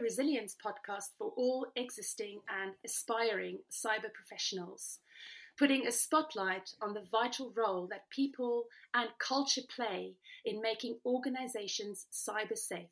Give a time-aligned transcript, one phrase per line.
[0.00, 5.00] resilience podcast for all existing and aspiring cyber professionals,
[5.58, 10.14] putting a spotlight on the vital role that people and culture play
[10.44, 12.88] in making organizations cyber safe.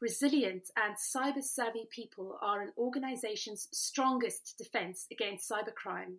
[0.00, 6.16] Resilient and cyber savvy people are an organization's strongest defense against cybercrime.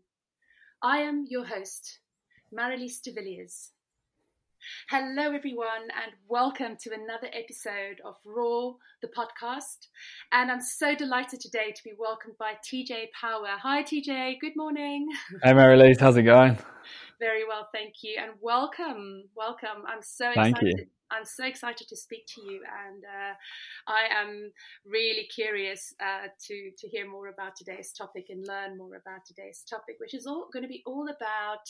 [0.82, 2.00] I am your host,
[2.52, 3.72] Marilise de Villiers.
[4.90, 9.88] Hello, everyone, and welcome to another episode of Roar, the podcast.
[10.32, 13.58] And I'm so delighted today to be welcomed by TJ Power.
[13.62, 14.40] Hi, TJ.
[14.40, 15.08] Good morning.
[15.44, 16.00] Hey, Mary Marilise.
[16.00, 16.58] How's it going?
[17.20, 19.84] Very well, thank you, and welcome, welcome.
[19.88, 20.56] I'm so excited.
[20.56, 20.86] Thank you.
[21.10, 23.34] I'm so excited to speak to you, and uh,
[23.88, 24.52] I am
[24.86, 29.64] really curious uh, to to hear more about today's topic and learn more about today's
[29.68, 31.66] topic, which is all going to be all about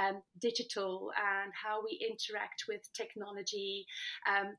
[0.00, 3.86] um, digital and how we interact with technology.
[4.26, 4.56] Um,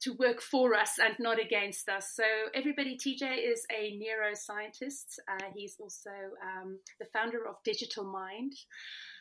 [0.00, 2.12] to work for us and not against us.
[2.14, 2.22] So,
[2.54, 5.18] everybody, TJ is a neuroscientist.
[5.28, 8.52] Uh, he's also um, the founder of Digital Mind.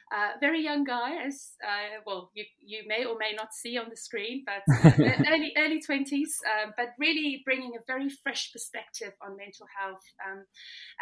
[0.09, 3.89] Uh, very young guy, as uh, well you you may or may not see on
[3.89, 9.13] the screen, but uh, early early twenties, um, but really bringing a very fresh perspective
[9.21, 10.45] on mental health, um,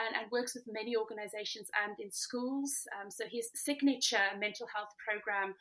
[0.02, 2.74] and, and, works with many organisations and in schools.
[2.98, 5.54] Um, so his signature mental health program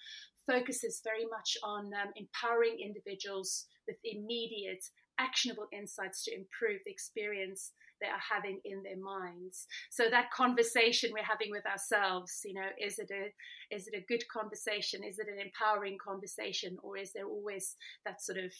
[0.46, 4.84] focuses very much on um, empowering individuals with immediate
[5.18, 9.66] actionable insights to improve the experience they are having in their minds.
[9.90, 13.32] So that conversation we're having with ourselves you know is it a
[13.74, 15.02] is it a good conversation?
[15.02, 16.76] Is it an empowering conversation?
[16.82, 18.52] Or is there always that sort of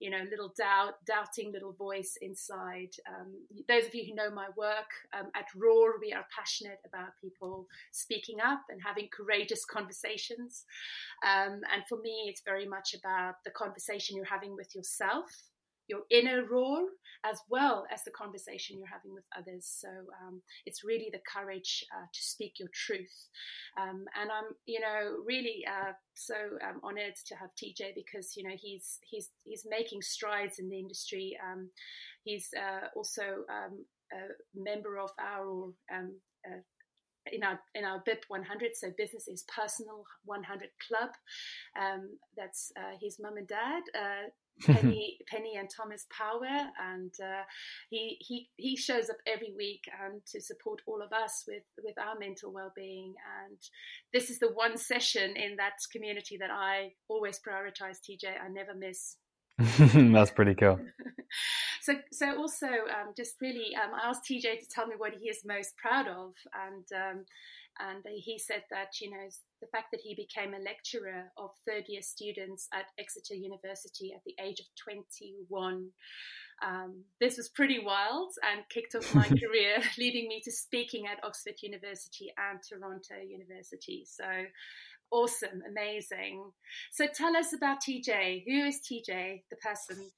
[0.00, 2.90] you know little doubt doubting little voice inside?
[3.08, 3.32] Um,
[3.68, 7.66] those of you who know my work um, at roar we are passionate about people
[7.92, 10.64] speaking up and having courageous conversations.
[11.24, 15.51] Um, and for me it's very much about the conversation you're having with yourself
[15.92, 16.80] your inner roar
[17.24, 19.64] as well as the conversation you're having with others.
[19.66, 19.88] So
[20.22, 23.28] um, it's really the courage uh, to speak your truth.
[23.80, 26.34] Um, and I'm, you know, really uh, so
[26.66, 30.78] um, honored to have TJ because you know he's he's he's making strides in the
[30.78, 31.38] industry.
[31.46, 31.70] Um,
[32.24, 36.14] he's uh, also um, a member of our um,
[36.46, 36.60] uh,
[37.30, 41.10] in our in our BIP 100, so Business is Personal 100 Club.
[41.78, 44.28] Um, that's uh, his mum and dad, uh,
[44.64, 47.42] Penny, Penny and Thomas Power, and uh,
[47.90, 51.98] he he he shows up every week and to support all of us with with
[51.98, 53.14] our mental well being.
[53.46, 53.58] And
[54.12, 57.98] this is the one session in that community that I always prioritize.
[58.00, 59.16] TJ, I never miss.
[59.94, 60.78] That's pretty cool.
[61.82, 65.28] so, so also, um, just really, um, I asked TJ to tell me what he
[65.28, 67.24] is most proud of, and um,
[67.80, 69.28] and he said that you know
[69.62, 74.20] the fact that he became a lecturer of third year students at Exeter University at
[74.26, 75.88] the age of 21.
[76.66, 81.24] Um, this was pretty wild and kicked off my career, leading me to speaking at
[81.24, 84.04] Oxford University and Toronto University.
[84.04, 84.24] So
[85.12, 86.50] awesome, amazing.
[86.90, 88.44] So tell us about TJ.
[88.44, 90.10] Who is TJ, the person?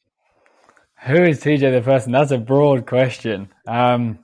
[1.06, 2.12] Who is TJ, the person?
[2.12, 3.50] That's a broad question.
[3.68, 4.20] Um,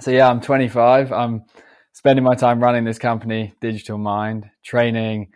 [0.00, 1.12] so yeah, I'm 25.
[1.12, 1.44] I'm
[1.92, 5.32] spending my time running this company, Digital Mind, training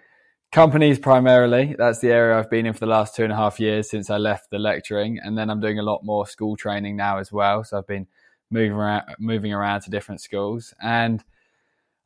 [0.52, 1.74] companies primarily.
[1.76, 4.08] That's the area I've been in for the last two and a half years since
[4.08, 7.32] I left the lecturing, and then I'm doing a lot more school training now as
[7.32, 7.64] well.
[7.64, 8.06] So I've been
[8.50, 11.24] moving around, moving around to different schools, and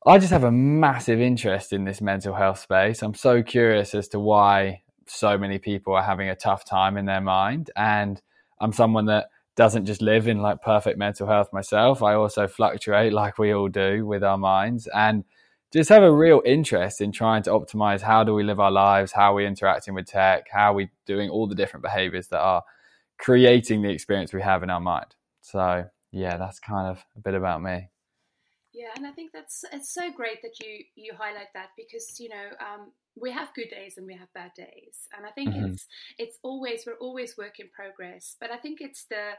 [0.06, 3.03] I just have a massive interest in this mental health space.
[3.03, 7.04] I'm so curious as to why so many people are having a tough time in
[7.04, 8.20] their mind, and
[8.60, 9.26] I'm someone that
[9.59, 12.01] doesn't just live in like perfect mental health myself.
[12.01, 15.25] I also fluctuate like we all do with our minds and
[15.73, 19.10] just have a real interest in trying to optimize how do we live our lives,
[19.10, 22.63] how we interacting with tech, how we doing all the different behaviors that are
[23.19, 25.16] creating the experience we have in our mind.
[25.41, 27.91] So yeah, that's kind of a bit about me.
[28.72, 32.28] Yeah, and I think that's it's so great that you you highlight that because you
[32.28, 35.66] know um, we have good days and we have bad days and i think mm-hmm.
[35.66, 35.86] it's
[36.18, 39.30] it's always we're always work in progress but i think it's the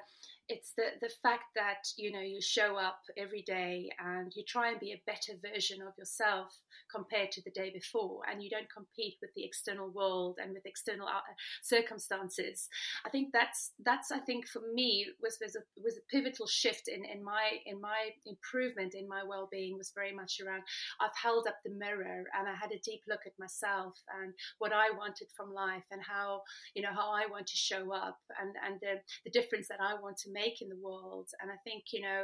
[0.50, 4.72] it's the the fact that you know you show up every day and you try
[4.72, 6.62] and be a better version of yourself
[6.92, 10.66] compared to the day before and you don't compete with the external world and with
[10.66, 11.22] external uh,
[11.62, 12.68] circumstances.
[13.06, 16.88] I think that's that's i think for me was was a was a pivotal shift
[16.88, 20.64] in in my in my improvement in my well-being was very much around
[21.02, 24.74] i've held up the mirror and i had a deep look at myself and what
[24.74, 26.42] i wanted from life and how
[26.76, 29.94] you know how i want to show up and and the, the difference that i
[30.02, 31.28] want to make make in the world.
[31.42, 32.22] And I think, you know,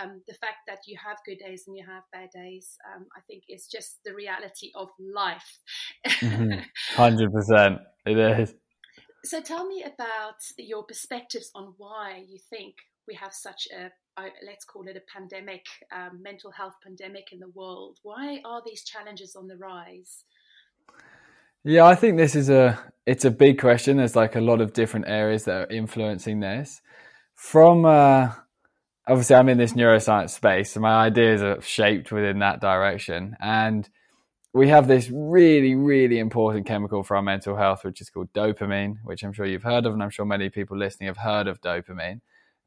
[0.00, 3.20] um, the fact that you have good days and you have bad days, um, I
[3.26, 5.50] think is just the reality of life.
[6.06, 6.60] mm-hmm.
[6.96, 7.78] 100%.
[8.06, 8.54] It is.
[9.24, 12.74] So tell me about your perspectives on why you think
[13.08, 13.90] we have such a
[14.46, 17.98] let's call it a pandemic, um, mental health pandemic in the world.
[18.02, 20.24] Why are these challenges on the rise?
[21.64, 23.96] Yeah, I think this is a it's a big question.
[23.96, 26.80] There's like a lot of different areas that are influencing this.
[27.36, 28.32] From uh,
[29.06, 33.88] obviously, I'm in this neuroscience space, so my ideas are shaped within that direction, and
[34.54, 38.96] we have this really, really important chemical for our mental health, which is called dopamine,
[39.04, 41.60] which I'm sure you've heard of, and I'm sure many people listening have heard of
[41.60, 42.22] dopamine.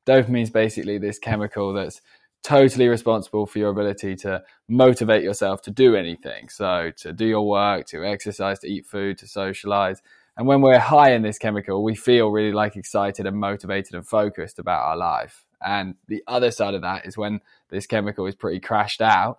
[0.06, 2.00] Dopamine is basically this chemical that's
[2.44, 6.48] totally responsible for your ability to motivate yourself to do anything.
[6.48, 10.04] So, to do your work, to exercise, to eat food, to socialize.
[10.39, 14.07] And when we're high in this chemical, we feel really like excited and motivated and
[14.07, 15.45] focused about our life.
[15.62, 19.38] And the other side of that is when this chemical is pretty crashed out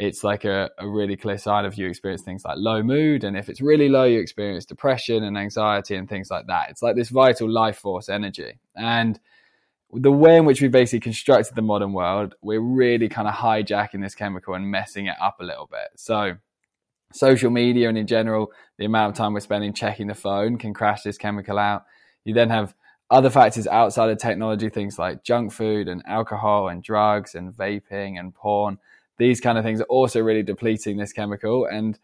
[0.00, 3.22] it's like a, a really clear sign of you experience things like low mood.
[3.22, 6.70] And if it's really low, you experience depression and anxiety and things like that.
[6.70, 8.60] It's like this vital life force energy.
[8.74, 9.20] And
[9.92, 14.00] the way in which we basically constructed the modern world, we're really kind of hijacking
[14.00, 15.88] this chemical and messing it up a little bit.
[15.96, 16.36] So,
[17.12, 20.74] social media and in general, the amount of time we're spending checking the phone can
[20.74, 21.84] crash this chemical out.
[22.24, 22.74] You then have
[23.10, 28.18] other factors outside of technology, things like junk food and alcohol and drugs and vaping
[28.18, 28.78] and porn
[29.20, 31.98] these kind of things are also really depleting this chemical and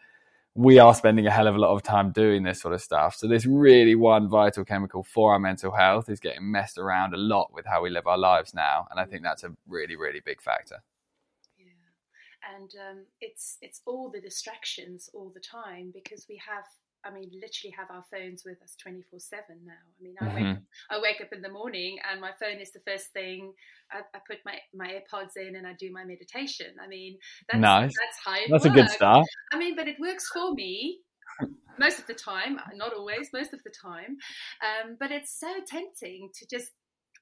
[0.55, 3.15] we are spending a hell of a lot of time doing this sort of stuff.
[3.17, 7.17] So this really one vital chemical for our mental health is getting messed around a
[7.17, 10.21] lot with how we live our lives now, and I think that's a really really
[10.21, 10.83] big factor.
[12.57, 16.65] And um, it's it's all the distractions all the time because we have
[17.05, 19.73] I mean, literally have our phones with us 24 7 now.
[19.73, 20.45] I mean, I, mm-hmm.
[20.45, 20.59] wake,
[20.91, 23.53] I wake up in the morning and my phone is the first thing.
[23.93, 26.75] I, I, put my, my AirPods in and I do my meditation.
[26.83, 27.17] I mean,
[27.49, 27.95] that's, nice.
[27.95, 28.77] that's how That's works.
[28.77, 29.27] a good start.
[29.53, 31.01] I mean, but it works for me
[31.79, 34.17] most of the time, not always, most of the time.
[34.63, 36.71] Um, but it's so tempting to just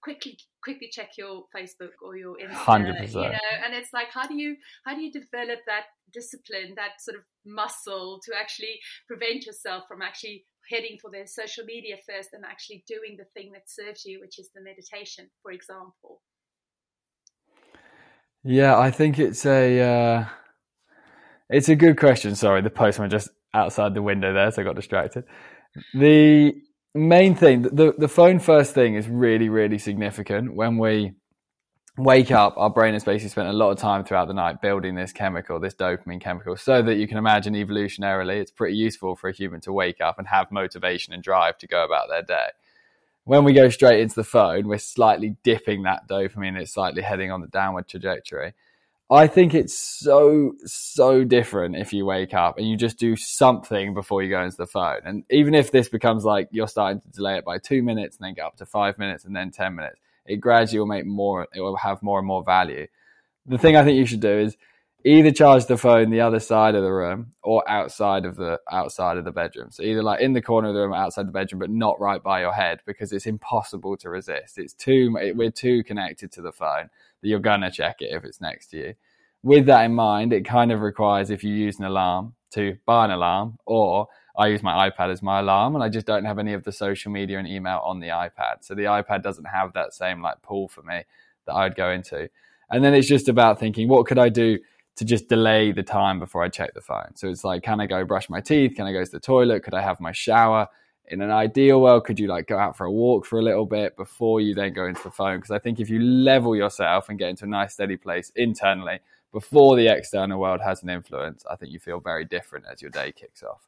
[0.04, 3.00] quickly quickly check your Facebook or your Instagram.
[3.00, 3.14] 100%.
[3.14, 7.00] you know, and it's like how do you how do you develop that discipline, that
[7.00, 8.78] sort of muscle to actually
[9.08, 13.50] prevent yourself from actually heading for the social media first and actually doing the thing
[13.52, 16.20] that serves you, which is the meditation, for example?
[18.42, 20.24] Yeah, I think it's a uh,
[21.48, 22.36] it's a good question.
[22.36, 25.24] Sorry, the postman just outside the window there, so I got distracted.
[25.94, 26.54] The
[26.94, 30.55] main thing, the the phone first thing is really really significant.
[30.55, 31.14] When we
[31.96, 34.94] wake up, our brain has basically spent a lot of time throughout the night building
[34.94, 39.29] this chemical, this dopamine chemical, so that you can imagine evolutionarily, it's pretty useful for
[39.29, 42.49] a human to wake up and have motivation and drive to go about their day.
[43.25, 47.31] When we go straight into the phone, we're slightly dipping that dopamine, it's slightly heading
[47.31, 48.55] on the downward trajectory.
[49.14, 53.94] I think it's so, so different if you wake up and you just do something
[53.94, 55.00] before you go into the phone.
[55.05, 58.26] And even if this becomes like you're starting to delay it by two minutes and
[58.26, 61.46] then get up to five minutes and then 10 minutes, it gradually will make more,
[61.55, 62.88] it will have more and more value.
[63.46, 64.56] The thing I think you should do is
[65.05, 69.19] either charge the phone the other side of the room or outside of the outside
[69.19, 69.70] of the bedroom.
[69.70, 72.22] So either like in the corner of the room outside the bedroom, but not right
[72.22, 74.58] by your head because it's impossible to resist.
[74.58, 76.88] It's too we're too connected to the phone
[77.20, 78.94] that you're gonna check it if it's next to you.
[79.44, 83.05] With that in mind, it kind of requires if you use an alarm to buy
[83.05, 84.08] an alarm or
[84.39, 86.72] I use my iPad as my alarm and I just don't have any of the
[86.72, 88.63] social media and email on the iPad.
[88.63, 91.03] So the iPad doesn't have that same like pull for me
[91.46, 92.31] that I'd go into.
[92.70, 94.60] And then it's just about thinking, what could I do
[94.96, 97.17] to just delay the time before I check the phone.
[97.17, 98.77] So it's like, can I go brush my teeth?
[98.77, 99.63] Can I go to the toilet?
[99.63, 100.69] Could I have my shower?
[101.08, 103.67] In an ideal world, could you like go out for a walk for a little
[103.67, 105.36] bit before you then go into the phone?
[105.36, 109.01] Because I think if you level yourself and get into a nice steady place internally
[109.34, 112.93] before the external world has an influence, I think you feel very different as your
[112.93, 113.62] day kicks off.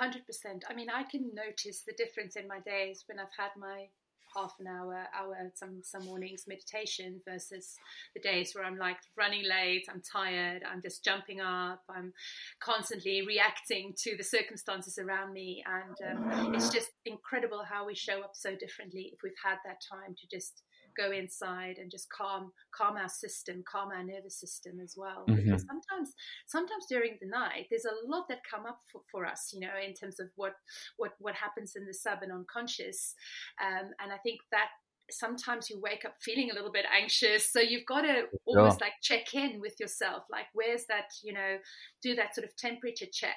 [0.00, 0.62] 100%.
[0.68, 3.88] I mean, I can notice the difference in my days when I've had my
[4.34, 7.76] half an hour, hour, some some mornings meditation versus
[8.14, 12.12] the days where I'm like running late, I'm tired, I'm just jumping up, I'm
[12.60, 18.20] constantly reacting to the circumstances around me, and um, it's just incredible how we show
[18.20, 20.62] up so differently if we've had that time to just
[20.96, 25.36] go inside and just calm calm our system calm our nervous system as well mm-hmm.
[25.36, 26.14] because sometimes
[26.46, 29.74] sometimes during the night there's a lot that come up for, for us you know
[29.84, 30.54] in terms of what
[30.96, 33.14] what what happens in the sub and unconscious
[33.62, 34.68] um, and i think that
[35.10, 38.86] sometimes you wake up feeling a little bit anxious so you've got to almost yeah.
[38.86, 41.56] like check in with yourself like where's that you know
[42.02, 43.36] do that sort of temperature check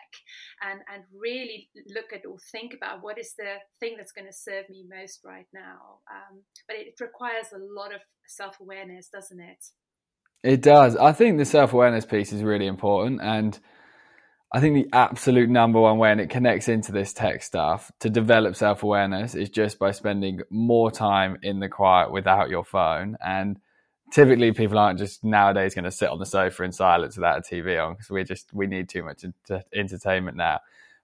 [0.61, 4.33] and and really look at or think about what is the thing that's going to
[4.33, 9.39] serve me most right now um, but it, it requires a lot of self-awareness doesn't
[9.39, 9.65] it
[10.43, 13.59] it does i think the self-awareness piece is really important and
[14.51, 18.09] I think the absolute number one way, and it connects into this tech stuff, to
[18.09, 23.15] develop self awareness is just by spending more time in the quiet without your phone.
[23.23, 23.59] And
[24.11, 27.41] typically, people aren't just nowadays going to sit on the sofa in silence without a
[27.41, 29.23] TV on because we just we need too much
[29.71, 30.61] entertainment now.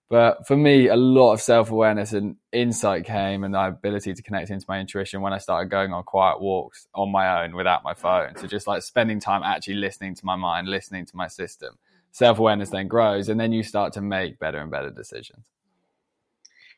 [0.10, 4.24] But for me, a lot of self awareness and insight came, and the ability to
[4.24, 7.84] connect into my intuition when I started going on quiet walks on my own without
[7.84, 8.38] my phone.
[8.38, 11.78] So just like spending time actually listening to my mind, listening to my system
[12.16, 15.44] self awareness then grows, and then you start to make better and better decisions.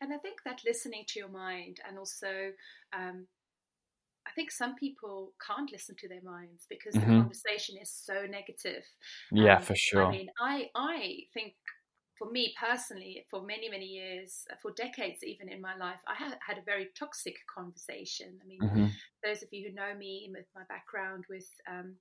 [0.02, 2.52] And I think that listening to your mind, and also,
[2.92, 3.28] um,
[4.28, 7.12] I think some people can't listen to their minds because mm-hmm.
[7.12, 8.84] the conversation is so negative.
[9.32, 10.08] Yeah, um, for sure.
[10.08, 11.54] I mean, I I think
[12.18, 16.16] for me personally, for many, many years, uh, for decades even in my life, I
[16.16, 18.40] had, had a very toxic conversation.
[18.44, 18.86] I mean, mm-hmm.
[19.24, 21.94] those of you who know me with my background with um,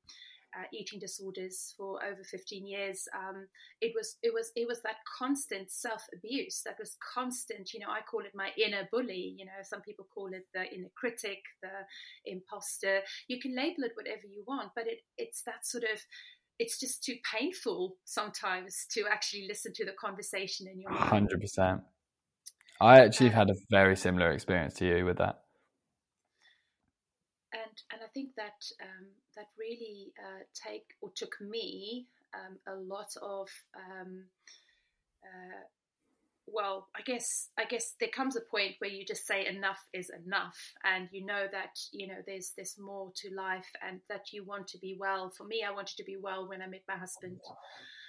[0.57, 3.47] uh, eating disorders for over 15 years um,
[3.81, 7.91] it was it was it was that constant self abuse that was constant you know
[7.91, 11.39] i call it my inner bully you know some people call it the inner critic
[11.63, 13.01] the imposter.
[13.29, 16.01] You can label it whatever you want but it it's that sort of
[16.59, 21.83] it's just too painful sometimes to actually listen to the conversation in your 100%
[22.81, 25.41] i actually um, had a very similar experience to you with that
[27.77, 29.07] and and I think that um,
[29.37, 34.25] that really uh, take or took me um, a lot of um,
[35.23, 35.65] uh,
[36.49, 40.11] well, I guess I guess there comes a point where you just say enough is
[40.27, 44.45] enough, and you know that you know there's there's more to life, and that you
[44.45, 45.31] want to be well.
[45.37, 47.41] For me, I wanted to be well when I met my husband.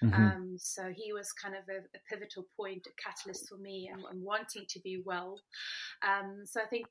[0.03, 0.13] Mm-hmm.
[0.13, 4.03] Um, so he was kind of a, a pivotal point, a catalyst for me, and,
[4.11, 5.39] and wanting to be well.
[6.05, 6.85] Um, so I think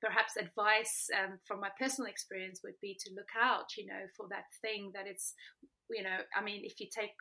[0.00, 4.26] perhaps advice um, from my personal experience would be to look out, you know, for
[4.28, 5.34] that thing that it's
[5.90, 7.12] you know i mean if you take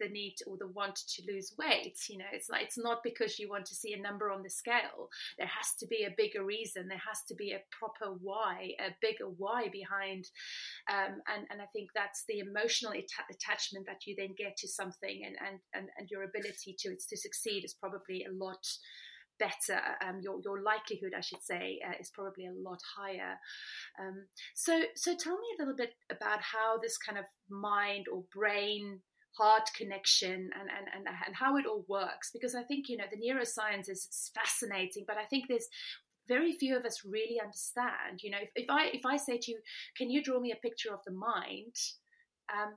[0.00, 3.38] the need or the want to lose weight you know it's like it's not because
[3.38, 6.44] you want to see a number on the scale there has to be a bigger
[6.44, 10.26] reason there has to be a proper why a bigger why behind
[10.90, 15.22] um, and and i think that's the emotional attachment that you then get to something
[15.26, 18.64] and and and, and your ability to to succeed is probably a lot
[19.38, 19.80] better.
[20.04, 23.36] Um, your your likelihood, I should say, uh, is probably a lot higher.
[24.00, 28.24] Um, so so tell me a little bit about how this kind of mind or
[28.34, 29.00] brain
[29.36, 33.06] heart connection and, and, and, and how it all works because I think you know
[33.10, 35.66] the neuroscience is fascinating but I think there's
[36.28, 39.50] very few of us really understand you know if, if I if I say to
[39.50, 39.58] you
[39.98, 41.74] can you draw me a picture of the mind
[42.52, 42.74] um,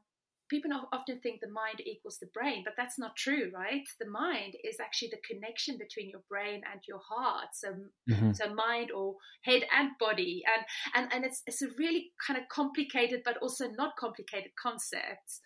[0.50, 3.84] people often think the mind equals the brain, but that's not true, right?
[4.00, 7.50] The mind is actually the connection between your brain and your heart.
[7.54, 7.70] So,
[8.10, 8.32] mm-hmm.
[8.34, 12.48] so mind or head and body, and and and it's it's a really kind of
[12.50, 15.42] complicated, but also not complicated concept.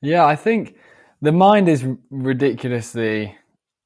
[0.00, 0.76] Yeah, I think
[1.20, 3.36] the mind is ridiculously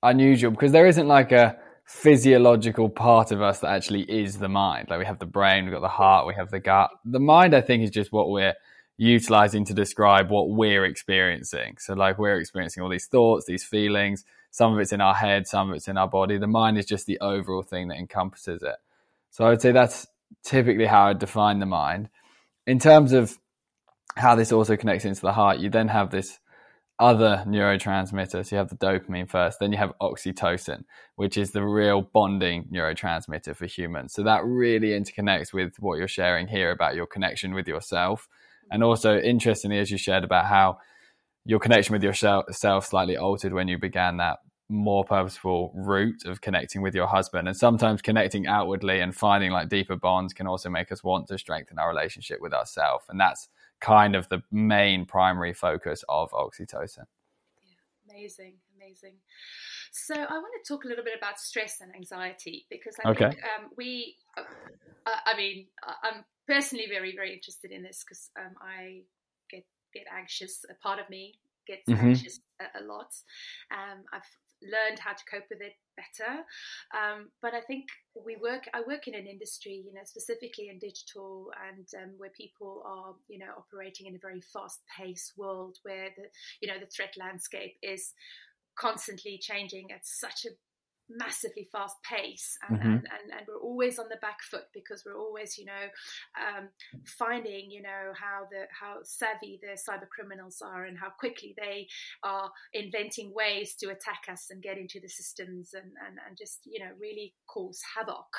[0.03, 4.89] unusual because there isn't like a physiological part of us that actually is the mind.
[4.91, 6.91] Like we have the brain, we've got the heart, we have the gut.
[7.05, 8.55] The mind, I think, is just what we're
[8.97, 11.77] utilizing to describe what we're experiencing.
[11.79, 14.25] So, like, we're experiencing all these thoughts, these feelings.
[14.51, 16.39] Some of it's in our head, some of it's in our body.
[16.39, 18.77] The mind is just the overall thing that encompasses it.
[19.31, 20.07] So, I would say that's
[20.45, 22.09] typically how I define the mind.
[22.67, 23.39] In terms of
[24.17, 26.39] how this also connects into the heart, you then have this
[26.99, 28.47] other neurotransmitter.
[28.47, 30.85] So you have the dopamine first, then you have oxytocin,
[31.17, 34.13] which is the real bonding neurotransmitter for humans.
[34.13, 38.29] So that really interconnects with what you're sharing here about your connection with yourself
[38.73, 40.79] and also, interestingly, as you shared about how
[41.45, 44.39] your connection with yourself slightly altered when you began that
[44.71, 47.47] more purposeful route of connecting with your husband.
[47.47, 51.37] And sometimes connecting outwardly and finding like deeper bonds can also make us want to
[51.37, 53.05] strengthen our relationship with ourselves.
[53.11, 53.49] And that's
[53.81, 57.05] kind of the main primary focus of oxytocin.
[57.63, 59.17] Yeah, amazing, amazing.
[59.93, 63.29] So I want to talk a little bit about stress and anxiety because I okay.
[63.29, 64.43] think um, we, uh,
[65.27, 65.67] I mean,
[66.03, 69.03] I'm personally very very interested in this because um, I
[69.51, 70.65] get get anxious.
[70.71, 71.35] A part of me
[71.67, 72.09] gets mm-hmm.
[72.09, 73.13] anxious a, a lot.
[73.71, 74.29] Um, I've
[74.63, 76.43] learned how to cope with it better.
[76.95, 78.69] Um, but I think we work.
[78.75, 83.15] I work in an industry, you know, specifically in digital, and um, where people are,
[83.29, 86.25] you know, operating in a very fast-paced world, where the,
[86.61, 88.13] you know, the threat landscape is
[88.79, 90.51] constantly changing at such a
[91.17, 92.89] massively fast pace and, mm-hmm.
[92.89, 95.87] and, and, and, we're always on the back foot because we're always you know
[96.39, 96.69] um,
[97.07, 101.87] finding you know how the how savvy the cyber criminals are and how quickly they
[102.23, 106.61] are inventing ways to attack us and get into the systems and and, and just
[106.65, 108.33] you know really cause havoc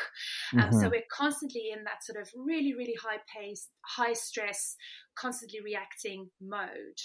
[0.53, 0.59] mm-hmm.
[0.59, 0.89] um, so mm-hmm.
[0.91, 4.75] we're constantly in that sort of really really high pace high stress
[5.15, 6.99] constantly reacting mode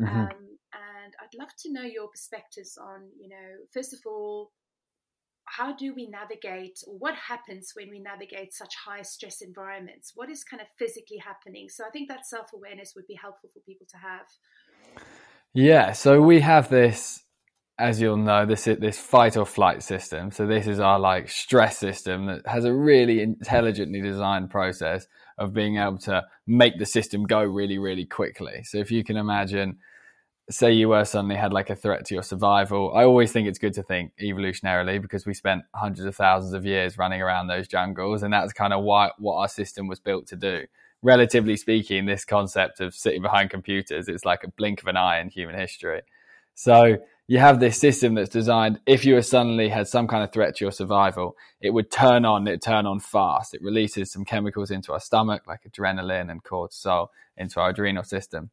[0.00, 0.06] mm-hmm.
[0.06, 4.50] um, and i'd love to know your perspectives on you know first of all
[5.46, 10.12] how do we navigate what happens when we navigate such high stress environments?
[10.14, 11.68] What is kind of physically happening?
[11.68, 14.26] So i think that self-awareness would be helpful for people to have.
[15.52, 17.24] Yeah so we have this
[17.78, 20.30] as you'll know this this fight or flight system.
[20.30, 25.06] So this is our like stress system that has a really intelligently designed process
[25.38, 28.62] of being able to make the system go really really quickly.
[28.64, 29.78] So if you can imagine
[30.50, 33.58] say you were suddenly had like a threat to your survival, I always think it's
[33.58, 37.66] good to think evolutionarily because we spent hundreds of thousands of years running around those
[37.66, 40.64] jungles, and that's kind of why what our system was built to do.
[41.02, 45.20] Relatively speaking, this concept of sitting behind computers is like a blink of an eye
[45.20, 46.02] in human history.
[46.54, 50.32] So you have this system that's designed if you were suddenly had some kind of
[50.32, 53.54] threat to your survival, it would turn on, it turn on fast.
[53.54, 58.50] It releases some chemicals into our stomach, like adrenaline and cortisol, into our adrenal system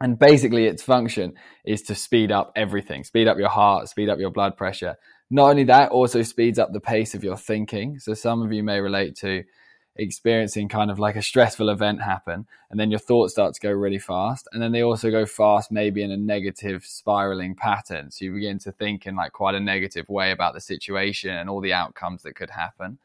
[0.00, 1.34] and basically, its function
[1.64, 4.96] is to speed up everything, speed up your heart, speed up your blood pressure.
[5.30, 7.98] Not only that, also speeds up the pace of your thinking.
[7.98, 9.44] So some of you may relate to
[9.98, 13.70] experiencing kind of like a stressful event happen, and then your thoughts start to go
[13.70, 14.46] really fast.
[14.52, 18.10] And then they also go fast, maybe in a negative spiraling pattern.
[18.10, 21.48] So you begin to think in like quite a negative way about the situation and
[21.48, 22.98] all the outcomes that could happen.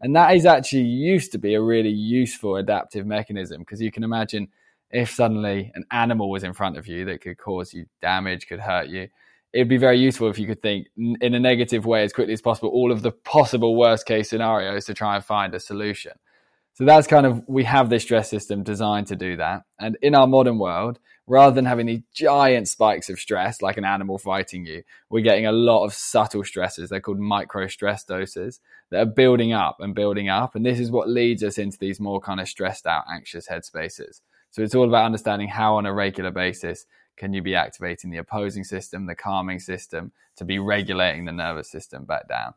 [0.00, 4.04] And that is actually used to be a really useful adaptive mechanism because you can
[4.04, 4.48] imagine
[4.90, 8.60] if suddenly an animal was in front of you that could cause you damage, could
[8.60, 9.08] hurt you,
[9.52, 12.42] it'd be very useful if you could think in a negative way as quickly as
[12.42, 16.12] possible all of the possible worst case scenarios to try and find a solution.
[16.74, 19.62] So that's kind of, we have this stress system designed to do that.
[19.80, 23.84] And in our modern world, rather than having these giant spikes of stress like an
[23.84, 26.88] animal fighting you, we're getting a lot of subtle stresses.
[26.88, 30.54] They're called micro stress doses that are building up and building up.
[30.54, 34.20] And this is what leads us into these more kind of stressed out, anxious headspaces.
[34.50, 38.18] So it's all about understanding how on a regular basis can you be activating the
[38.18, 42.54] opposing system, the calming system to be regulating the nervous system back down.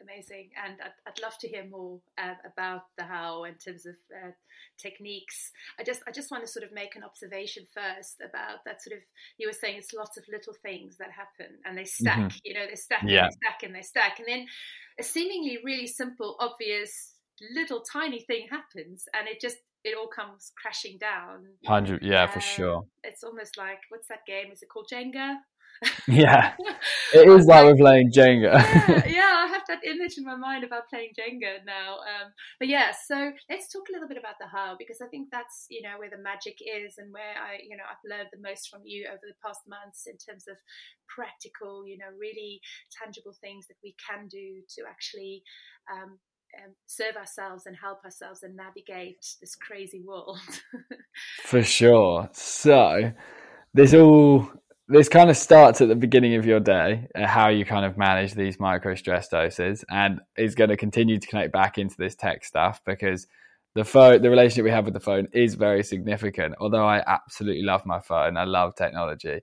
[0.00, 3.94] Amazing, and I'd, I'd love to hear more uh, about the how in terms of
[4.12, 4.32] uh,
[4.78, 5.50] techniques.
[5.78, 8.96] I just I just want to sort of make an observation first about that sort
[8.96, 9.02] of
[9.38, 12.18] you were saying it's lots of little things that happen and they stack.
[12.18, 12.38] Mm-hmm.
[12.44, 13.24] You know, they stack yeah.
[13.24, 14.46] and they stack and they stack, and then
[14.98, 17.14] a seemingly really simple, obvious
[17.54, 21.44] little tiny thing happens, and it just it all comes crashing down.
[21.66, 22.86] Hundred, yeah, um, for sure.
[23.02, 24.50] It's almost like what's that game?
[24.52, 25.36] Is it called Jenga?
[26.08, 26.54] yeah,
[27.14, 28.54] it is like we're playing Jenga.
[28.54, 31.98] yeah, yeah, I have that image in my mind about playing Jenga now.
[31.98, 35.28] Um, but yeah, so let's talk a little bit about the how because I think
[35.30, 38.40] that's you know where the magic is and where I you know I've learned the
[38.40, 40.56] most from you over the past months in terms of
[41.08, 45.42] practical, you know, really tangible things that we can do to actually
[45.90, 46.18] um,
[46.64, 50.38] um, serve ourselves and help ourselves and navigate this crazy world.
[51.42, 52.28] For sure.
[52.32, 53.12] So
[53.72, 54.50] this all
[54.88, 57.96] this kind of starts at the beginning of your day, uh, how you kind of
[57.96, 62.14] manage these micro stress doses, and is going to continue to connect back into this
[62.14, 63.26] tech stuff because
[63.74, 66.54] the phone, the relationship we have with the phone is very significant.
[66.60, 69.40] Although I absolutely love my phone, I love technology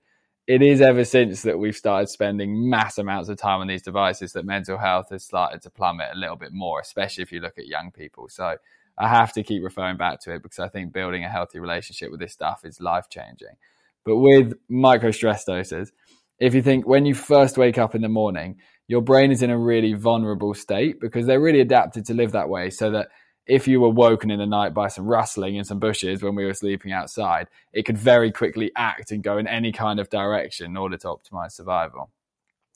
[0.51, 4.33] it is ever since that we've started spending mass amounts of time on these devices
[4.33, 7.57] that mental health has started to plummet a little bit more, especially if you look
[7.57, 8.27] at young people.
[8.27, 8.57] So
[8.97, 12.11] I have to keep referring back to it because I think building a healthy relationship
[12.11, 13.55] with this stuff is life changing.
[14.03, 15.93] But with micro stress doses,
[16.37, 18.57] if you think when you first wake up in the morning,
[18.89, 22.49] your brain is in a really vulnerable state because they're really adapted to live that
[22.49, 23.07] way so that
[23.47, 26.45] if you were woken in the night by some rustling in some bushes when we
[26.45, 30.67] were sleeping outside, it could very quickly act and go in any kind of direction
[30.67, 32.09] in order to optimize survival.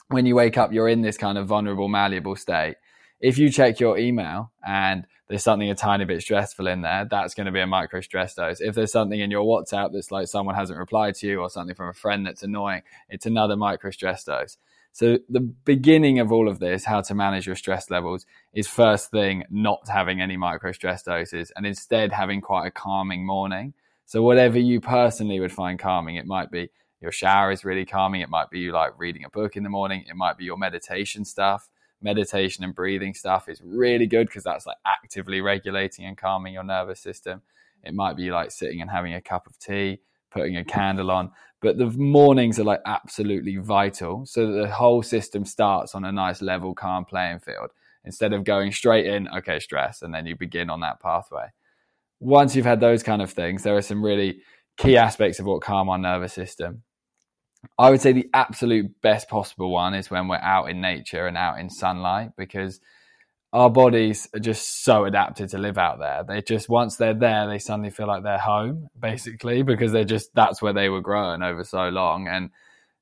[0.07, 2.75] When you wake up, you're in this kind of vulnerable, malleable state.
[3.19, 7.33] If you check your email and there's something a tiny bit stressful in there, that's
[7.33, 8.61] going to be a micro stress dose.
[8.61, 11.75] If there's something in your WhatsApp that's like someone hasn't replied to you or something
[11.75, 14.57] from a friend that's annoying, it's another micro stress dose.
[14.95, 19.11] So the beginning of all of this, how to manage your stress levels, is first
[19.11, 23.73] thing not having any micro stress doses and instead having quite a calming morning.
[24.05, 26.69] So whatever you personally would find calming, it might be
[27.01, 28.21] your shower is really calming.
[28.21, 30.05] It might be you like reading a book in the morning.
[30.07, 31.67] It might be your meditation stuff.
[32.01, 36.63] Meditation and breathing stuff is really good because that's like actively regulating and calming your
[36.63, 37.41] nervous system.
[37.83, 39.99] It might be like sitting and having a cup of tea
[40.35, 41.31] putting a candle on.
[41.61, 46.41] But the mornings are like absolutely vital so the whole system starts on a nice
[46.41, 47.71] level, calm playing field
[48.03, 51.47] instead of going straight in, okay, stress, and then you begin on that pathway.
[52.19, 54.41] Once you've had those kind of things, there are some really
[54.77, 56.83] key aspects of what calm our nervous system.
[57.79, 61.35] I would say the absolute best possible one is when we're out in nature and
[61.35, 62.79] out in sunlight because
[63.55, 66.25] our bodies are just so adapted to live out there.
[66.27, 70.35] They just once they're there, they suddenly feel like they're home, basically, because they're just
[70.35, 72.27] that's where they were growing over so long.
[72.27, 72.49] And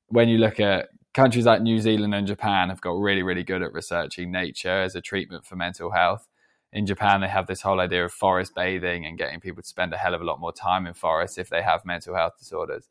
[0.06, 3.62] when you look at countries like New Zealand and Japan have got really, really good
[3.62, 6.28] at researching nature as a treatment for mental health.
[6.72, 9.92] In Japan, they have this whole idea of forest bathing and getting people to spend
[9.92, 12.88] a hell of a lot more time in forests if they have mental health disorders.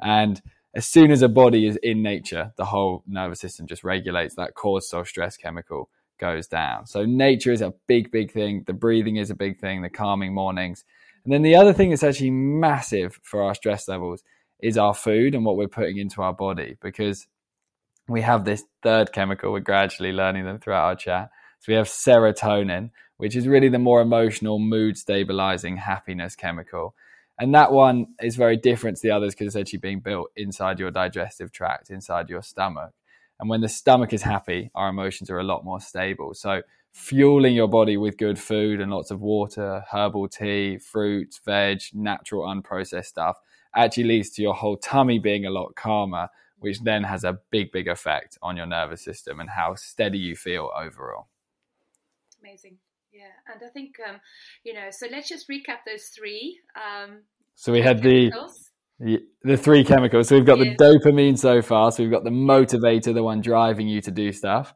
[0.00, 0.40] And
[0.74, 4.54] as soon as a body is in nature, the whole nervous system just regulates that
[4.54, 6.86] cortisol stress chemical goes down.
[6.86, 8.64] So nature is a big, big thing.
[8.66, 10.84] The breathing is a big thing, the calming mornings.
[11.24, 14.22] And then the other thing that's actually massive for our stress levels
[14.60, 17.26] is our food and what we're putting into our body because
[18.08, 19.52] we have this third chemical.
[19.52, 21.30] We're gradually learning them throughout our chat.
[21.60, 26.94] So we have serotonin, which is really the more emotional, mood stabilizing happiness chemical.
[27.38, 30.78] And that one is very different to the others because it's actually being built inside
[30.78, 32.92] your digestive tract, inside your stomach.
[33.40, 36.34] And when the stomach is happy, our emotions are a lot more stable.
[36.34, 41.80] So, fueling your body with good food and lots of water, herbal tea, fruits, veg,
[41.94, 43.38] natural unprocessed stuff
[43.74, 47.72] actually leads to your whole tummy being a lot calmer, which then has a big,
[47.72, 51.28] big effect on your nervous system and how steady you feel overall.
[52.40, 52.76] Amazing.
[53.12, 53.52] Yeah.
[53.52, 54.20] And I think, um,
[54.64, 56.58] you know, so let's just recap those three.
[56.76, 57.22] Um,
[57.54, 58.32] so we had the
[59.00, 60.28] the three chemicals.
[60.28, 60.74] So we've got yeah.
[60.76, 61.90] the dopamine so far.
[61.90, 64.74] So we've got the motivator, the one driving you to do stuff.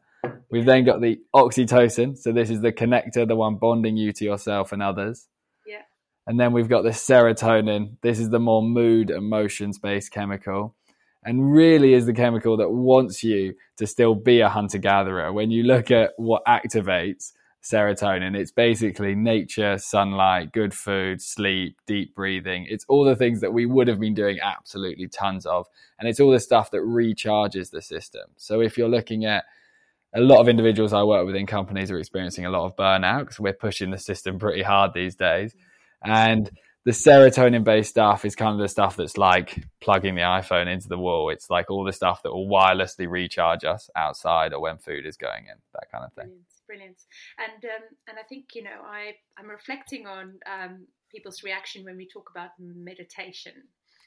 [0.51, 2.17] We've then got the oxytocin.
[2.17, 5.29] So this is the connector, the one bonding you to yourself and others.
[5.67, 5.83] Yeah.
[6.27, 7.97] And then we've got the serotonin.
[8.01, 10.75] This is the more mood, emotions based chemical.
[11.23, 15.33] And really is the chemical that wants you to still be a hunter gatherer.
[15.33, 17.33] When you look at what activates,
[17.65, 18.37] serotonin.
[18.37, 22.67] It's basically nature, sunlight, good food, sleep, deep breathing.
[22.69, 25.67] It's all the things that we would have been doing absolutely tons of.
[25.99, 28.31] And it's all the stuff that recharges the system.
[28.37, 29.45] So if you're looking at
[30.15, 33.21] a lot of individuals I work with in companies are experiencing a lot of burnout
[33.21, 35.55] because we're pushing the system pretty hard these days.
[36.03, 36.51] And
[36.85, 40.87] the serotonin based stuff is kind of the stuff that's like plugging the iPhone into
[40.87, 41.31] the wall.
[41.31, 45.17] It's like all the stuff that will wirelessly recharge us outside or when food is
[45.17, 46.31] going in, that kind of thing.
[46.75, 47.03] Brilliant.
[47.39, 51.97] And um, and I think you know I I'm reflecting on um, people's reaction when
[51.97, 53.53] we talk about meditation.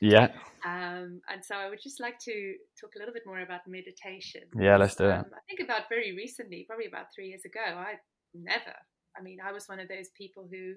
[0.01, 0.27] Yeah.
[0.65, 4.41] Um, and so I would just like to talk a little bit more about meditation.
[4.59, 5.13] Yeah, let's do it.
[5.13, 7.93] Um, I think about very recently, probably about three years ago, I
[8.35, 8.75] never.
[9.17, 10.73] I mean, I was one of those people who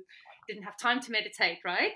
[0.49, 1.93] didn't have time to meditate, right?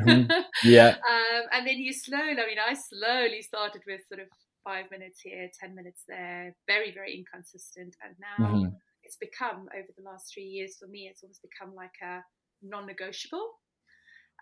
[0.00, 0.30] Mm-hmm.
[0.64, 0.96] Yeah.
[0.96, 4.28] um, and then you slowly, I mean, I slowly started with sort of
[4.64, 7.94] five minutes here, 10 minutes there, very, very inconsistent.
[8.02, 11.74] And now mm-hmm it's become over the last three years for me it's almost become
[11.74, 12.20] like a
[12.62, 13.48] non-negotiable.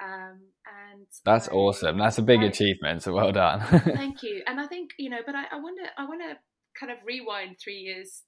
[0.02, 1.98] Um, and that's I, awesome.
[1.98, 3.60] That's a big I, achievement so well done.
[3.84, 4.42] Thank you.
[4.46, 6.36] And i think you know but i, I want to i want to
[6.78, 8.22] kind of rewind three years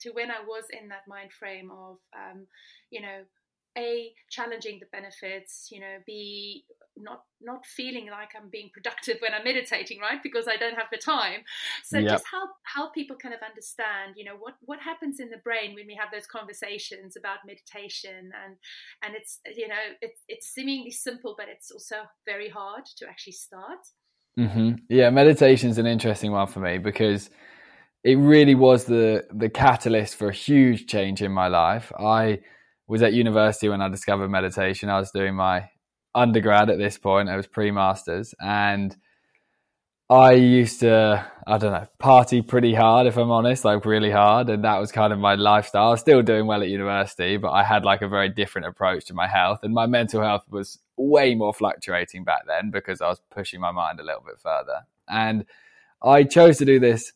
[0.00, 2.46] to when i was in that mind frame of um,
[2.90, 3.22] you know
[3.76, 6.64] a challenging the benefits you know b
[6.96, 10.22] not not feeling like i'm being productive when i'm meditating right?
[10.22, 11.40] Because i don't have the time.
[11.84, 12.10] So yep.
[12.10, 15.74] just help help people kind of understand you know what what happens in the brain
[15.74, 18.30] when we have those conversations about meditation.
[18.44, 18.56] And
[19.02, 23.34] and it's you know it's it's seemingly simple but it's also very hard to actually
[23.34, 23.80] start.
[24.38, 24.76] Mm-hmm.
[24.88, 27.28] yeah meditation is an interesting one for me because
[28.02, 31.92] it really was the the catalyst for a huge change in my life.
[31.98, 32.40] I
[32.92, 34.90] was at university when I discovered meditation.
[34.90, 35.70] I was doing my
[36.14, 37.30] undergrad at this point.
[37.30, 38.94] I was pre masters, and
[40.10, 44.50] I used to, I don't know, party pretty hard, if I'm honest, like really hard.
[44.50, 45.96] And that was kind of my lifestyle.
[45.96, 49.26] Still doing well at university, but I had like a very different approach to my
[49.26, 49.60] health.
[49.62, 53.70] And my mental health was way more fluctuating back then because I was pushing my
[53.70, 54.82] mind a little bit further.
[55.08, 55.46] And
[56.02, 57.14] I chose to do this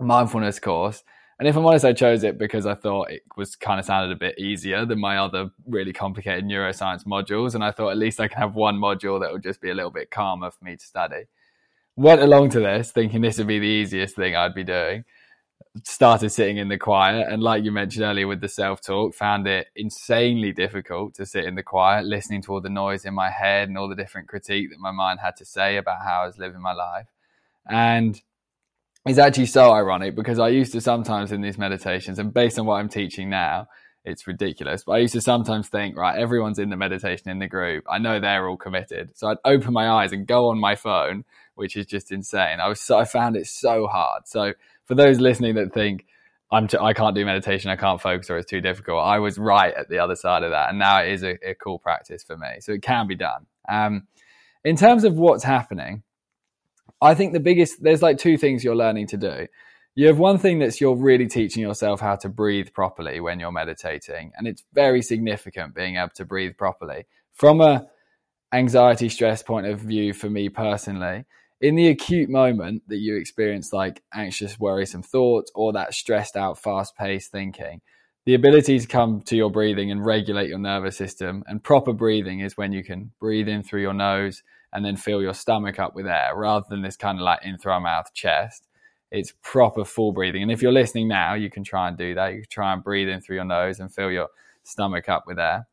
[0.00, 1.04] mindfulness course
[1.38, 4.10] and if I'm honest, I chose it because I thought it was kind of sounded
[4.10, 7.54] a bit easier than my other really complicated neuroscience modules.
[7.54, 9.74] And I thought at least I can have one module that would just be a
[9.74, 11.24] little bit calmer for me to study.
[11.94, 15.04] Went along to this thinking this would be the easiest thing I'd be doing.
[15.84, 17.26] Started sitting in the quiet.
[17.30, 21.44] And like you mentioned earlier with the self talk, found it insanely difficult to sit
[21.44, 24.28] in the quiet, listening to all the noise in my head and all the different
[24.28, 27.08] critique that my mind had to say about how I was living my life.
[27.68, 28.18] And
[29.06, 32.66] it's actually so ironic because I used to sometimes in these meditations, and based on
[32.66, 33.68] what I'm teaching now,
[34.04, 34.84] it's ridiculous.
[34.84, 37.84] But I used to sometimes think, right, everyone's in the meditation in the group.
[37.90, 39.16] I know they're all committed.
[39.16, 42.60] So I'd open my eyes and go on my phone, which is just insane.
[42.60, 44.26] I was so, I found it so hard.
[44.26, 46.06] So for those listening that think
[46.50, 49.38] I'm t- I can't do meditation, I can't focus, or it's too difficult, I was
[49.38, 52.22] right at the other side of that, and now it is a, a cool practice
[52.22, 52.60] for me.
[52.60, 53.46] So it can be done.
[53.68, 54.06] Um,
[54.64, 56.04] in terms of what's happening,
[57.00, 59.46] I think the biggest there's like two things you're learning to do.
[59.94, 63.52] You have one thing that's you're really teaching yourself how to breathe properly when you're
[63.52, 67.06] meditating and it's very significant being able to breathe properly.
[67.32, 67.86] From a
[68.52, 71.24] anxiety stress point of view for me personally
[71.60, 76.58] in the acute moment that you experience like anxious worrisome thoughts or that stressed out
[76.58, 77.80] fast paced thinking
[78.24, 82.40] the ability to come to your breathing and regulate your nervous system and proper breathing
[82.40, 84.42] is when you can breathe in through your nose
[84.76, 87.58] and then fill your stomach up with air rather than this kind of like in
[87.58, 88.68] through our mouth chest
[89.10, 90.42] it's proper full breathing.
[90.42, 92.34] And if you're listening now, you can try and do that.
[92.34, 94.28] You can try and breathe in through your nose and fill your
[94.64, 95.66] stomach up with air.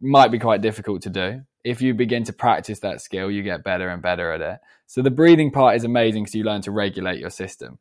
[0.00, 1.42] Might be quite difficult to do.
[1.64, 4.58] If you begin to practice that skill, you get better and better at it.
[4.86, 7.78] So the breathing part is amazing because you learn to regulate your system.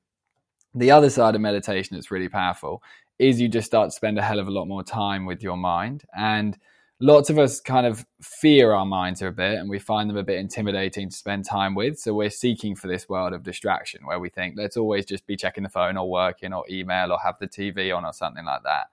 [0.76, 2.84] The other side of meditation that's really powerful
[3.18, 5.58] is you just start to spend a hell of a lot more time with your
[5.58, 6.58] mind and
[7.02, 10.24] lots of us kind of fear our minds a bit and we find them a
[10.24, 11.98] bit intimidating to spend time with.
[11.98, 15.36] So we're seeking for this world of distraction where we think let's always just be
[15.36, 18.62] checking the phone or working or email or have the TV on or something like
[18.64, 18.92] that.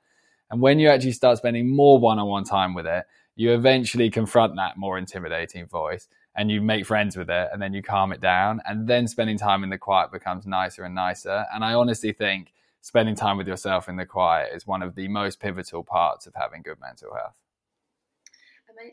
[0.51, 3.05] And when you actually start spending more one on one time with it,
[3.37, 7.75] you eventually confront that more intimidating voice and you make friends with it and then
[7.75, 8.63] you calm it down.
[8.65, 11.45] And then spending time in the quiet becomes nicer and nicer.
[11.55, 15.09] And I honestly think spending time with yourself in the quiet is one of the
[15.09, 17.35] most pivotal parts of having good mental health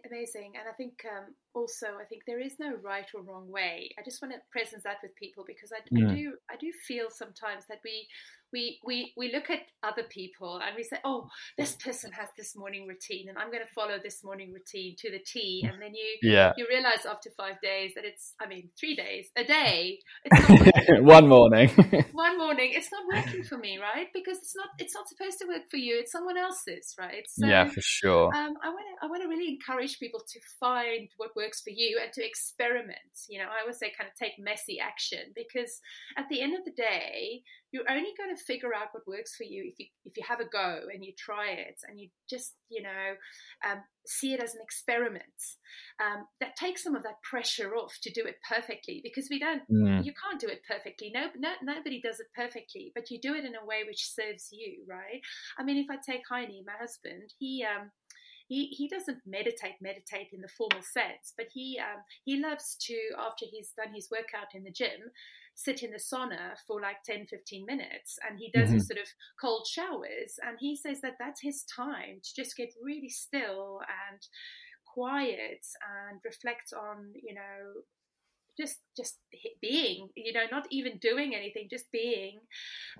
[0.10, 0.54] amazing.
[0.60, 3.90] And I think um, also, I think there is no right or wrong way.
[3.98, 6.12] I just want to present that with people because I, mm.
[6.12, 8.08] I do, I do feel sometimes that we
[8.56, 12.56] we, we, we look at other people and we say, oh, this person has this
[12.56, 15.64] morning routine and I'm going to follow this morning routine to the T.
[15.76, 16.54] And then you, yeah.
[16.58, 20.00] you realize after five days that it's, I mean, three days, a day.
[21.02, 21.70] one morning.
[22.14, 22.72] one morning.
[22.74, 24.08] It's not working for me, right?
[24.14, 25.98] Because it's not, it's not supposed to work for you.
[26.00, 27.26] It's someone else's, right?
[27.28, 28.28] So, yeah, for sure.
[28.28, 31.70] Um, I want to, I want to really encourage people to find what works for
[31.70, 33.28] you and to experiment.
[33.30, 35.80] You know, I always say kind of take messy action because
[36.18, 37.44] at the end of the day,
[37.76, 40.40] you're only going to figure out what works for you if you if you have
[40.40, 43.16] a go and you try it and you just you know
[43.70, 45.24] um, see it as an experiment
[46.00, 49.64] um, that takes some of that pressure off to do it perfectly because we don't
[49.70, 50.06] mm.
[50.06, 53.44] you can't do it perfectly no, no nobody does it perfectly but you do it
[53.44, 55.22] in a way which serves you right
[55.60, 57.92] i mean if i take heine my husband he um,
[58.48, 62.96] he, he doesn't meditate meditate in the formal sense but he um, he loves to
[63.20, 65.12] after he's done his workout in the gym
[65.56, 68.76] sit in the sauna for like 10, 15 minutes and he does mm-hmm.
[68.76, 69.08] his sort of
[69.40, 70.38] cold showers.
[70.46, 73.80] And he says that that's his time to just get really still
[74.12, 74.20] and
[74.86, 75.66] quiet
[76.12, 77.82] and reflect on, you know,
[78.58, 79.18] just just
[79.62, 82.40] being you know not even doing anything just being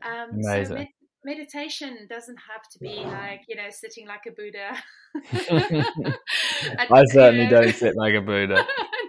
[0.06, 0.66] um Amazing.
[0.66, 0.88] so med-
[1.26, 4.78] meditation doesn't have to be like you know sitting like a buddha
[6.92, 8.66] i certainly don't sit like a buddha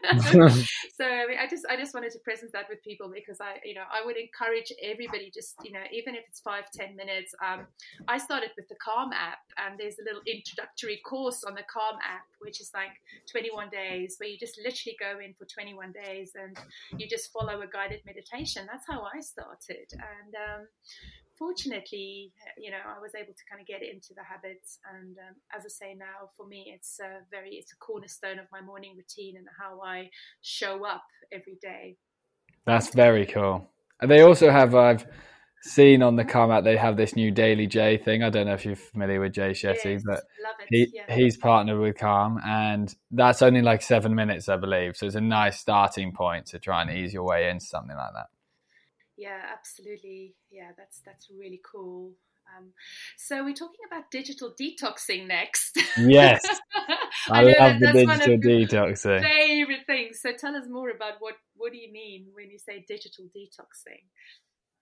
[0.96, 3.58] so I, mean, I just I just wanted to present that with people because I
[3.64, 7.34] you know I would encourage everybody just you know even if it's five ten minutes.
[7.44, 7.66] Um,
[8.06, 11.96] I started with the Calm app and there's a little introductory course on the Calm
[12.02, 12.92] app which is like
[13.30, 16.56] 21 days where you just literally go in for 21 days and
[16.98, 18.66] you just follow a guided meditation.
[18.70, 20.34] That's how I started and.
[20.34, 20.66] Um,
[21.38, 24.78] fortunately, you know, I was able to kind of get into the habits.
[24.94, 28.46] And um, as I say now, for me, it's a very, it's a cornerstone of
[28.52, 30.10] my morning routine and how I
[30.42, 31.96] show up every day.
[32.64, 33.68] That's very cool.
[34.00, 35.06] And they also have, I've
[35.62, 38.22] seen on the Calm app, they have this new Daily Jay thing.
[38.22, 40.22] I don't know if you're familiar with Jay Shetty, yes, but
[40.68, 41.14] he, yeah.
[41.14, 44.96] he's partnered with Calm and that's only like seven minutes, I believe.
[44.96, 48.12] So it's a nice starting point to try and ease your way into something like
[48.14, 48.26] that
[49.16, 50.34] yeah absolutely.
[50.50, 52.12] Yeah that's that's really cool.
[52.56, 52.72] Um,
[53.16, 55.78] so we're talking about digital detoxing next.
[55.98, 56.44] Yes.
[57.28, 59.22] I, I love the digital detoxing.
[59.22, 60.20] favorite things.
[60.20, 64.04] So tell us more about what what do you mean when you say digital detoxing?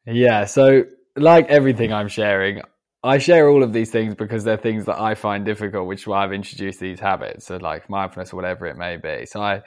[0.06, 0.84] Yeah so
[1.16, 2.60] like everything i'm sharing
[3.04, 6.06] I share all of these things because they're things that I find difficult, which is
[6.06, 9.26] why I've introduced these habits, so like mindfulness or whatever it may be.
[9.26, 9.60] So I,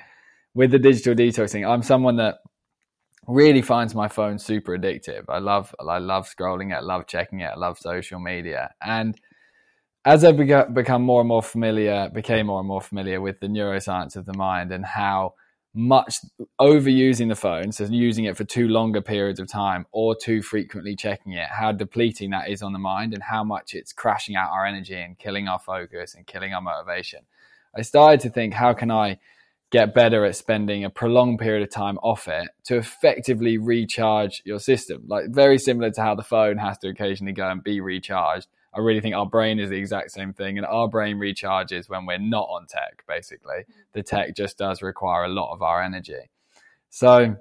[0.55, 2.37] with the digital detoxing, I'm someone that
[3.27, 5.25] really finds my phone super addictive.
[5.29, 8.73] I love I love scrolling it, I love checking it, I love social media.
[8.81, 9.19] And
[10.05, 14.15] as I become more and more familiar, became more and more familiar with the neuroscience
[14.15, 15.33] of the mind and how
[15.73, 16.19] much
[16.59, 20.95] overusing the phone, so using it for too longer periods of time or too frequently
[20.95, 24.49] checking it, how depleting that is on the mind and how much it's crashing out
[24.49, 27.19] our energy and killing our focus and killing our motivation.
[27.75, 29.19] I started to think, how can I
[29.71, 34.59] get better at spending a prolonged period of time off it to effectively recharge your
[34.59, 35.03] system?
[35.07, 38.47] Like, very similar to how the phone has to occasionally go and be recharged.
[38.73, 42.05] I really think our brain is the exact same thing, and our brain recharges when
[42.05, 43.65] we're not on tech, basically.
[43.93, 46.29] The tech just does require a lot of our energy.
[46.89, 47.35] So,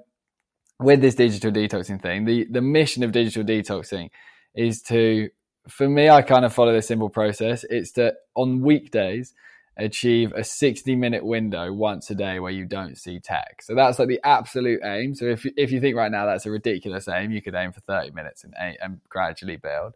[0.79, 4.09] with this digital detoxing thing, the, the mission of digital detoxing
[4.55, 5.29] is to,
[5.67, 7.65] for me, I kind of follow this simple process.
[7.69, 9.33] It's to, on weekdays,
[9.77, 13.61] achieve a 60 minute window once a day where you don't see tech.
[13.61, 15.13] So that's like the absolute aim.
[15.15, 17.81] So if, if you think right now that's a ridiculous aim, you could aim for
[17.81, 19.93] 30 minutes and, and gradually build.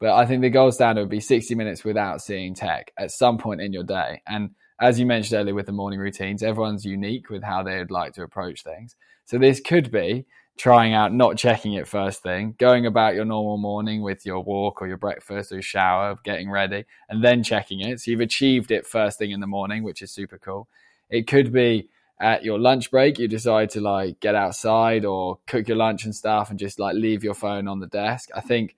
[0.00, 3.38] But I think the gold standard would be 60 minutes without seeing tech at some
[3.38, 4.20] point in your day.
[4.26, 8.12] And as you mentioned earlier with the morning routines, everyone's unique with how they'd like
[8.14, 8.96] to approach things.
[9.24, 13.58] So this could be trying out not checking it first thing, going about your normal
[13.58, 17.80] morning with your walk or your breakfast or your shower, getting ready, and then checking
[17.80, 18.00] it.
[18.00, 20.68] So you've achieved it first thing in the morning, which is super cool.
[21.10, 21.88] It could be
[22.20, 26.14] at your lunch break, you decide to like get outside or cook your lunch and
[26.14, 28.30] stuff and just like leave your phone on the desk.
[28.34, 28.76] I think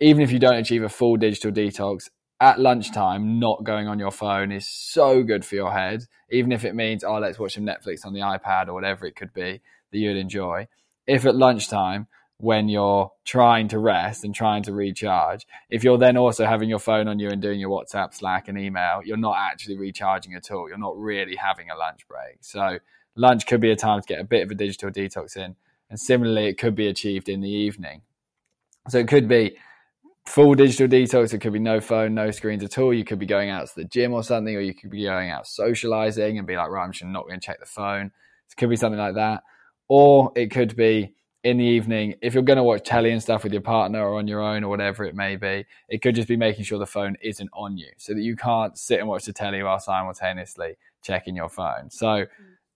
[0.00, 2.08] even if you don't achieve a full digital detox,
[2.40, 6.64] at lunchtime, not going on your phone is so good for your head, even if
[6.64, 9.60] it means, oh, let's watch some Netflix on the iPad or whatever it could be
[9.90, 10.68] that you'd enjoy.
[11.08, 16.16] If at lunchtime, when you're trying to rest and trying to recharge, if you're then
[16.16, 19.36] also having your phone on you and doing your WhatsApp, Slack, and email, you're not
[19.38, 20.68] actually recharging at all.
[20.68, 22.38] You're not really having a lunch break.
[22.42, 22.78] So,
[23.16, 25.56] lunch could be a time to get a bit of a digital detox in.
[25.90, 28.02] And similarly, it could be achieved in the evening.
[28.88, 29.56] So, it could be
[30.26, 31.32] full digital detox.
[31.32, 32.94] It could be no phone, no screens at all.
[32.94, 35.30] You could be going out to the gym or something, or you could be going
[35.30, 38.12] out socializing and be like, right, I'm just not going to check the phone.
[38.50, 39.42] It could be something like that.
[39.88, 43.44] Or it could be in the evening, if you're going to watch telly and stuff
[43.44, 46.28] with your partner or on your own or whatever it may be, it could just
[46.28, 49.24] be making sure the phone isn't on you so that you can't sit and watch
[49.24, 51.90] the telly while simultaneously checking your phone.
[51.90, 52.26] So, mm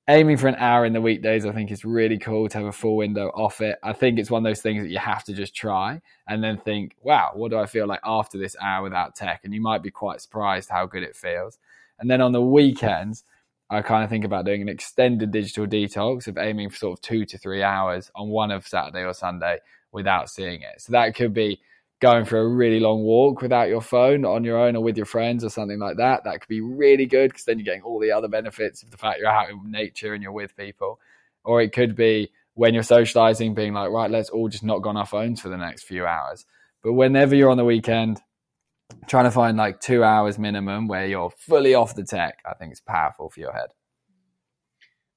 [0.09, 2.73] aiming for an hour in the weekdays, I think is really cool to have a
[2.73, 3.79] full window off it.
[3.83, 6.59] I think it's one of those things that you have to just try and then
[6.59, 9.43] think, wow, what do I feel like after this hour without tech?
[9.45, 11.59] And you might be quite surprised how good it feels.
[11.99, 13.25] And then on the weekends,
[13.73, 17.03] I kind of think about doing an extended digital detox of aiming for sort of
[17.03, 19.61] two to three hours on one of Saturday or Sunday
[19.93, 20.83] without seeing it.
[20.83, 21.59] So that could be
[21.99, 25.07] going for a really long walk without your phone on your own or with your
[25.07, 26.25] friends or something like that.
[26.25, 28.99] That could be really good because then you're getting all the other benefits of the
[28.99, 31.01] fact you're out in nature and you're with people.
[31.43, 34.91] Or it could be when you're socializing, being like, right, let's all just not go
[34.91, 36.45] on our phones for the next few hours.
[36.83, 38.21] But whenever you're on the weekend,
[39.07, 42.73] trying to find like two hours minimum where you're fully off the tech, I think
[42.73, 43.69] it's powerful for your head.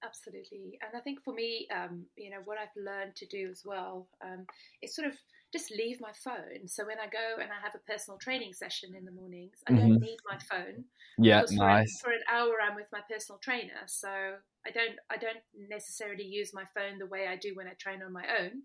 [0.04, 0.78] Absolutely.
[0.82, 4.08] And I think for me, um, you know, what I've learned to do as well
[4.24, 4.46] um,
[4.82, 5.14] is sort of
[5.52, 6.68] just leave my phone.
[6.68, 9.72] So when I go and I have a personal training session in the mornings, I
[9.72, 9.80] mm-hmm.
[9.80, 10.84] don't need my phone.
[11.18, 12.00] Yeah, nice.
[12.02, 16.26] For, for, an hour, I'm with my personal trainer, so I don't I don't necessarily
[16.26, 18.64] use my phone the way I do when I train on my own.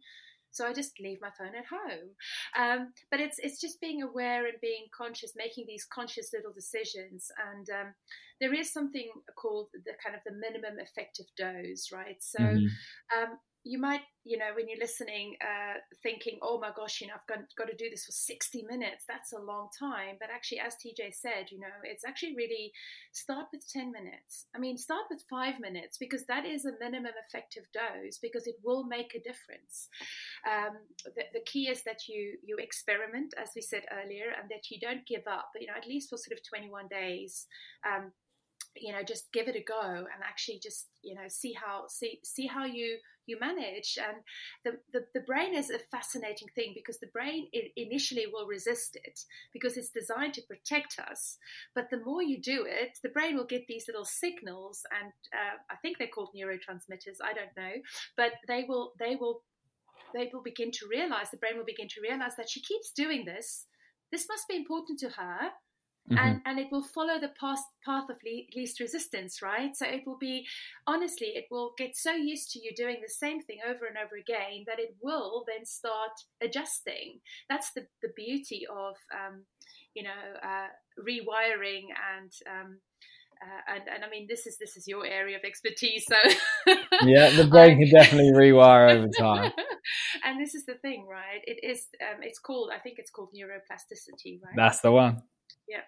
[0.50, 2.10] So I just leave my phone at home.
[2.58, 7.30] Um, but it's it's just being aware and being conscious, making these conscious little decisions.
[7.52, 7.94] And um,
[8.40, 12.16] there is something called the kind of the minimum effective dose, right?
[12.20, 13.22] So mm-hmm.
[13.22, 17.14] um, you might, you know, when you're listening, uh, thinking, oh my gosh, you know,
[17.14, 19.04] I've got, got to do this for 60 minutes.
[19.06, 20.16] That's a long time.
[20.18, 22.72] But actually, as TJ said, you know, it's actually really
[23.12, 24.46] start with 10 minutes.
[24.56, 28.56] I mean, start with five minutes because that is a minimum effective dose because it
[28.64, 29.88] will make a difference.
[30.48, 34.70] Um, the, the, key is that you, you experiment, as we said earlier, and that
[34.70, 37.46] you don't give up, you know, at least for sort of 21 days.
[37.86, 38.12] Um,
[38.76, 42.20] you know just give it a go and actually just you know see how see
[42.22, 42.98] see how you
[43.30, 43.98] you manage.
[43.98, 44.18] And
[44.64, 49.20] the, the, the brain is a fascinating thing because the brain initially will resist it
[49.52, 51.38] because it's designed to protect us.
[51.74, 55.56] But the more you do it the brain will get these little signals and uh,
[55.70, 57.74] i think they're called neurotransmitters i don't know
[58.16, 59.42] but they will they will
[60.14, 63.24] they will begin to realize the brain will begin to realize that she keeps doing
[63.24, 63.66] this.
[64.10, 65.50] This must be important to her
[66.10, 66.26] Mm-hmm.
[66.26, 70.18] and and it will follow the path path of least resistance right so it will
[70.18, 70.44] be
[70.84, 74.16] honestly it will get so used to you doing the same thing over and over
[74.16, 76.10] again that it will then start
[76.42, 79.44] adjusting that's the the beauty of um,
[79.94, 80.10] you know
[80.42, 80.66] uh,
[80.98, 81.84] rewiring
[82.18, 82.78] and um,
[83.42, 86.16] uh, and and I mean this is this is your area of expertise, so
[87.06, 89.52] yeah, the brain can definitely rewire over time.
[90.24, 91.40] and this is the thing, right?
[91.44, 94.54] It is um, it's called I think it's called neuroplasticity, right?
[94.56, 95.22] That's the one.
[95.66, 95.80] Yeah.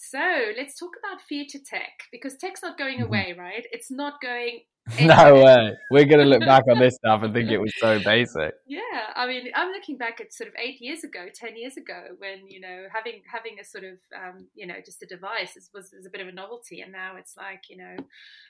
[0.00, 0.20] So
[0.56, 3.08] let's talk about future tech because tech's not going mm-hmm.
[3.08, 3.66] away, right?
[3.72, 4.60] It's not going
[5.02, 5.76] no way.
[5.90, 8.54] We're going to look back on this stuff and think it was so basic.
[8.66, 8.80] Yeah,
[9.16, 12.48] I mean, I'm looking back at sort of eight years ago, ten years ago, when
[12.48, 16.06] you know having having a sort of um, you know just a device was, was
[16.06, 17.96] a bit of a novelty, and now it's like you know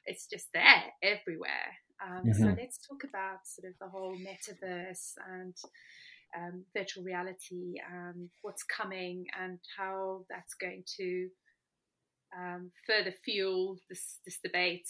[0.05, 1.73] it's just there everywhere.
[2.05, 2.41] Um, mm-hmm.
[2.41, 5.57] So let's talk about sort of the whole metaverse and
[6.37, 11.29] um, virtual reality and what's coming and how that's going to
[12.37, 14.87] um, further fuel this this debate.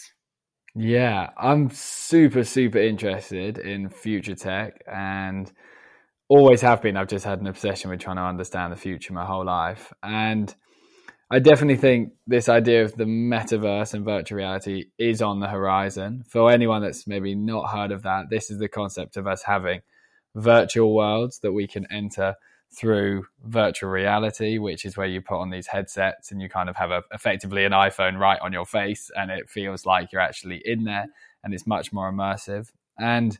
[0.74, 5.50] Yeah, I'm super, super interested in future tech and
[6.28, 6.96] always have been.
[6.96, 9.92] I've just had an obsession with trying to understand the future my whole life.
[10.02, 10.54] And
[11.30, 16.22] I definitely think this idea of the metaverse and virtual reality is on the horizon.
[16.28, 19.80] For anyone that's maybe not heard of that, this is the concept of us having
[20.38, 22.34] virtual worlds that we can enter
[22.70, 26.76] through virtual reality, which is where you put on these headsets and you kind of
[26.76, 30.60] have a, effectively an iPhone right on your face, and it feels like you're actually
[30.64, 31.06] in there,
[31.42, 32.70] and it's much more immersive.
[32.98, 33.38] And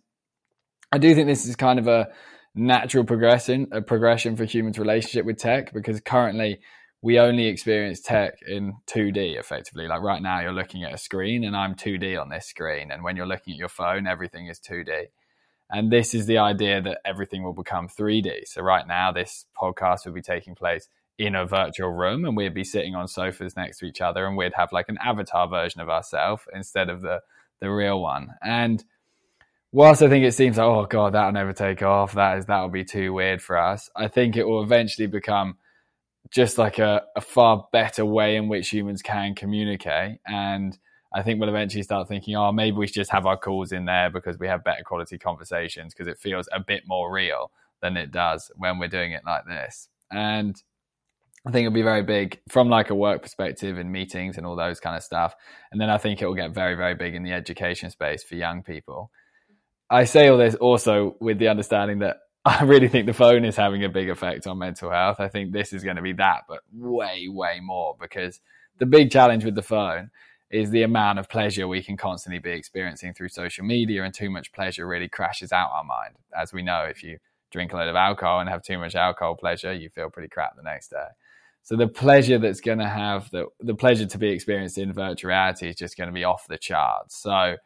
[0.91, 2.09] I do think this is kind of a
[2.55, 6.61] natural progression, a progression for humans' relationship with tech, because currently
[7.03, 9.87] we only experience tech in 2D effectively.
[9.87, 13.05] Like right now, you're looking at a screen, and I'm 2D on this screen, and
[13.05, 15.09] when you're looking at your phone, everything is 2D.
[15.71, 18.47] And this is the idea that everything will become 3D.
[18.47, 20.89] So, right now, this podcast will be taking place
[21.19, 24.37] in a virtual room and we'd be sitting on sofas next to each other and
[24.37, 27.21] we'd have like an avatar version of ourselves instead of the,
[27.61, 28.29] the real one.
[28.41, 28.83] And
[29.73, 32.69] whilst I think it seems like, oh God, that'll never take off, that is that'll
[32.69, 35.57] be too weird for us, I think it will eventually become
[36.31, 40.21] just like a, a far better way in which humans can communicate.
[40.27, 40.79] And
[41.13, 43.87] I think we'll eventually start thinking, oh, maybe we should just have our calls in
[43.87, 47.51] there because we have better quality conversations because it feels a bit more real
[47.81, 49.89] than it does when we're doing it like this.
[50.11, 50.61] And
[51.47, 54.57] I think it'll be very big from like a work perspective in meetings and all
[54.57, 55.35] those kind of stuff.
[55.73, 58.35] And then I think it will get very, very big in the education space for
[58.35, 59.11] young people.
[59.89, 63.57] I say all this also with the understanding that I really think the phone is
[63.57, 65.21] having a big effect on mental health.
[65.21, 68.41] I think this is going to be that, but way, way more because
[68.79, 70.11] the big challenge with the phone
[70.51, 74.31] is the amount of pleasure we can constantly be experiencing through social media, and too
[74.31, 76.17] much pleasure really crashes out our mind.
[76.39, 77.19] As we know, if you
[77.51, 80.57] drink a load of alcohol and have too much alcohol pleasure, you feel pretty crap
[80.57, 81.07] the next day.
[81.63, 85.29] So the pleasure that's going to have the the pleasure to be experienced in virtual
[85.29, 87.21] reality is just going to be off the charts.
[87.21, 87.57] So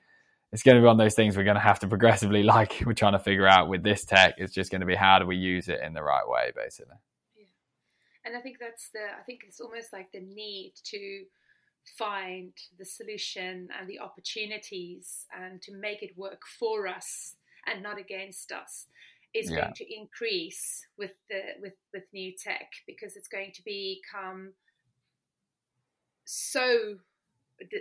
[0.53, 2.83] it's going to be one of those things we're going to have to progressively, like
[2.85, 5.27] we're trying to figure out with this tech, it's just going to be how do
[5.27, 6.97] we use it in the right way, basically.
[7.37, 7.45] Yeah.
[8.25, 11.25] And I think that's the I think it's almost like the need to
[11.99, 17.35] find the solution and the opportunities and to make it work for us
[17.67, 18.87] and not against us
[19.35, 19.63] is yeah.
[19.63, 24.53] going to increase with the with with new tech because it's going to become
[26.25, 26.97] so
[27.71, 27.79] di-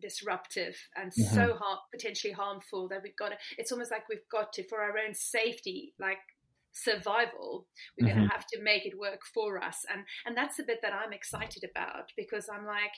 [0.00, 1.34] disruptive and mm-hmm.
[1.34, 4.80] so har- potentially harmful that we've got to it's almost like we've got to for
[4.80, 6.18] our own safety like
[6.72, 7.66] survival
[7.98, 8.16] we're mm-hmm.
[8.18, 10.92] going to have to make it work for us and and that's the bit that
[10.92, 12.92] i'm excited about because i'm like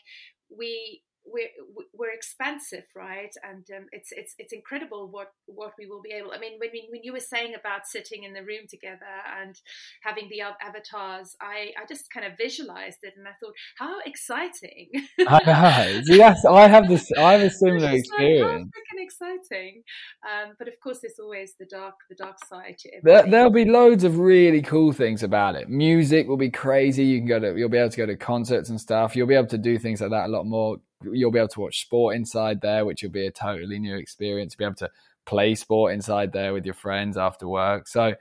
[0.51, 1.03] we
[1.33, 1.49] we're
[1.93, 3.35] we're expansive, right?
[3.43, 6.33] And um, it's it's it's incredible what what we will be able.
[6.33, 9.55] I mean, when when you were saying about sitting in the room together and
[10.03, 14.91] having the avatars, I I just kind of visualized it, and I thought, how exciting!
[15.26, 16.03] I.
[16.07, 17.11] Yes, I have this.
[17.18, 18.49] I have a similar experience.
[18.49, 19.83] Like, freaking exciting!
[20.24, 22.91] Um, but of course, there's always the dark the dark side to.
[23.03, 25.68] There, there'll be loads of really cool things about it.
[25.68, 27.05] Music will be crazy.
[27.05, 27.59] You can go to.
[27.59, 29.16] You'll be able to go to concerts and stuff.
[29.16, 31.61] You'll be able to do things like that a lot more you'll be able to
[31.61, 34.55] watch sport inside there, which will be a totally new experience.
[34.59, 34.90] You'll be able to
[35.26, 37.86] play sport inside there with your friends after work.
[37.86, 38.14] So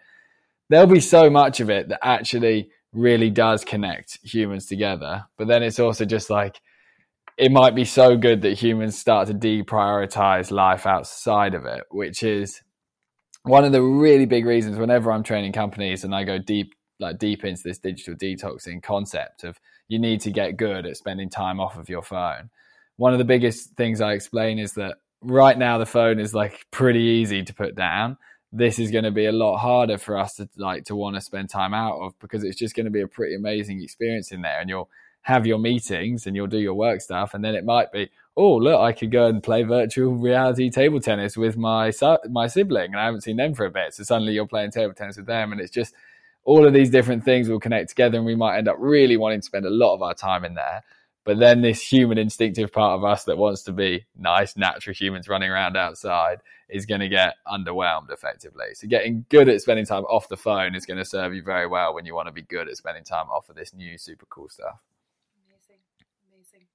[0.69, 5.25] there'll be so much of it that actually really does connect humans together.
[5.37, 6.61] But then it's also just like
[7.37, 12.23] it might be so good that humans start to deprioritize life outside of it, which
[12.23, 12.61] is
[13.43, 17.19] one of the really big reasons whenever I'm training companies and I go deep like
[17.19, 21.59] deep into this digital detoxing concept of you need to get good at spending time
[21.59, 22.49] off of your phone
[22.97, 26.65] one of the biggest things I explain is that right now the phone is like
[26.71, 28.17] pretty easy to put down.
[28.51, 31.21] This is going to be a lot harder for us to like to want to
[31.21, 34.41] spend time out of because it's just going to be a pretty amazing experience in
[34.41, 34.89] there and you'll
[35.21, 38.55] have your meetings and you'll do your work stuff and then it might be oh
[38.55, 41.91] look I could go and play virtual reality table tennis with my
[42.29, 44.93] my sibling and I haven't seen them for a bit so suddenly you're playing table
[44.93, 45.93] tennis with them and it's just
[46.45, 49.41] all of these different things will connect together and we might end up really wanting
[49.41, 50.81] to spend a lot of our time in there
[51.27, 55.27] but then this human instinctive part of us that wants to be nice, natural humans
[55.27, 56.37] running around outside
[56.69, 58.67] is going to get underwhelmed effectively.
[58.75, 61.67] So getting good at spending time off the phone is going to serve you very
[61.67, 64.25] well when you want to be good at spending time off of this new super
[64.29, 64.79] cool stuff.
[65.45, 65.81] Amazing.
[66.31, 66.67] Amazing.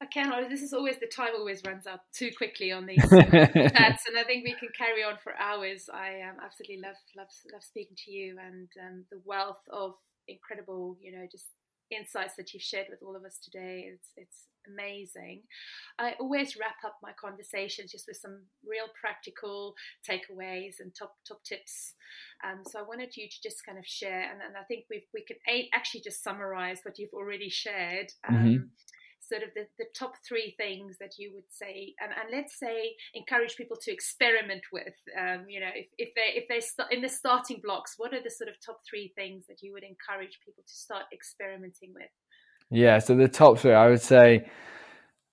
[0.00, 0.48] I can.
[0.48, 4.22] This is always the time always runs out too quickly on these chats, and I
[4.24, 5.90] think we can carry on for hours.
[5.92, 9.94] I um, absolutely love love love speaking to you and um, the wealth of
[10.28, 11.46] incredible, you know, just
[11.90, 13.88] insights that you've shared with all of us today.
[13.92, 15.42] It's it's amazing.
[15.98, 19.74] I always wrap up my conversations just with some real practical
[20.08, 21.94] takeaways and top top tips.
[22.44, 25.04] Um, so I wanted you to just kind of share, and, and I think we
[25.14, 25.36] we can
[25.72, 28.12] actually just summarize what you've already shared.
[28.28, 28.64] Um, mm-hmm
[29.28, 32.94] sort of the, the top three things that you would say and, and let's say
[33.14, 37.02] encourage people to experiment with um, you know if, if they if they start in
[37.02, 40.38] the starting blocks what are the sort of top three things that you would encourage
[40.44, 42.10] people to start experimenting with?
[42.70, 44.46] Yeah so the top three i would say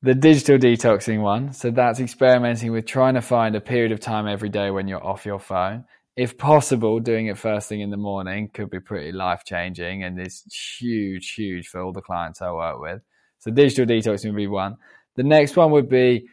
[0.04, 1.54] the digital detoxing one.
[1.54, 5.04] So that's experimenting with trying to find a period of time every day when you're
[5.04, 5.86] off your phone.
[6.18, 10.20] If possible, doing it first thing in the morning could be pretty life changing and
[10.20, 10.44] is
[10.78, 13.02] huge, huge for all the clients I work with.
[13.44, 14.78] So digital detox would be one.
[15.16, 16.28] The next one would be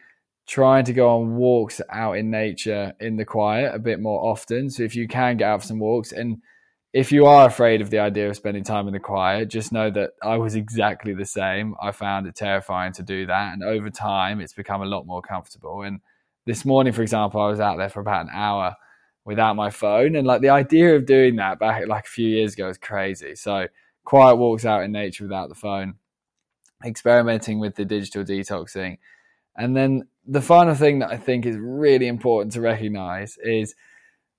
[0.47, 4.69] trying to go on walks out in nature in the quiet a bit more often.
[4.69, 6.37] So if you can get out for some walks and
[6.93, 9.91] if you are afraid of the idea of spending time in the quiet, just know
[9.91, 11.75] that I was exactly the same.
[11.81, 13.51] I found it terrifying to do that.
[13.51, 15.81] And over time, it's become a lot more comfortable.
[15.81, 15.99] And
[16.45, 18.77] this morning, for example, I was out there for about an hour
[19.25, 20.15] without my phone.
[20.15, 23.35] And like the idea of doing that back like a few years ago was crazy.
[23.35, 23.67] So
[24.05, 25.95] quiet walks out in nature without the phone
[26.85, 28.97] experimenting with the digital detoxing.
[29.55, 33.75] And then the final thing that I think is really important to recognize is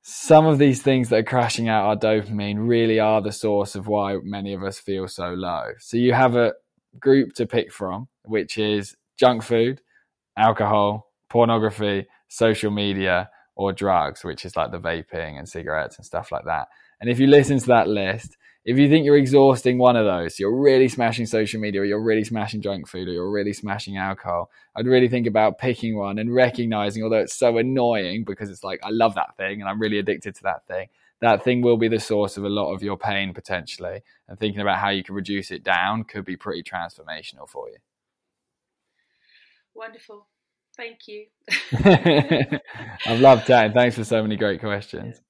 [0.03, 3.87] some of these things that are crashing out our dopamine really are the source of
[3.87, 5.73] why many of us feel so low.
[5.79, 6.55] So you have a
[6.99, 9.81] group to pick from, which is junk food,
[10.37, 16.33] alcohol, pornography, social media, or drugs, which is like the vaping and cigarettes and stuff
[16.33, 16.69] like that.
[17.01, 20.39] And if you listen to that list, if you think you're exhausting one of those,
[20.39, 23.97] you're really smashing social media, or you're really smashing junk food, or you're really smashing
[23.97, 28.63] alcohol, I'd really think about picking one and recognizing, although it's so annoying because it's
[28.63, 30.89] like, I love that thing and I'm really addicted to that thing,
[31.21, 34.03] that thing will be the source of a lot of your pain potentially.
[34.29, 37.79] And thinking about how you can reduce it down could be pretty transformational for you.
[39.75, 40.29] Wonderful.
[40.77, 41.27] Thank you.
[43.07, 43.73] I've loved chatting.
[43.73, 45.21] Thanks for so many great questions.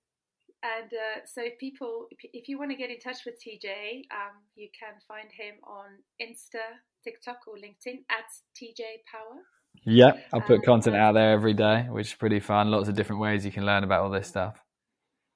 [0.62, 4.38] And uh, so, if people, if you want to get in touch with TJ, um,
[4.54, 6.62] you can find him on Insta,
[7.02, 9.42] TikTok, or LinkedIn at TJ Power.
[9.84, 12.70] Yeah, I put um, content out there every day, which is pretty fun.
[12.70, 14.62] Lots of different ways you can learn about all this stuff.